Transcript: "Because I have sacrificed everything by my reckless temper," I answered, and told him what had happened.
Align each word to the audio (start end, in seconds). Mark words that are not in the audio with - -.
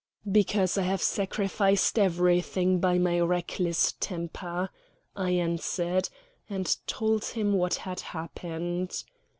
"Because 0.31 0.79
I 0.79 0.81
have 0.81 1.03
sacrificed 1.03 1.99
everything 1.99 2.79
by 2.79 2.97
my 2.97 3.19
reckless 3.19 3.91
temper," 3.99 4.71
I 5.15 5.29
answered, 5.33 6.09
and 6.49 6.75
told 6.87 7.23
him 7.25 7.53
what 7.53 7.75
had 7.75 7.99
happened. 7.99 9.03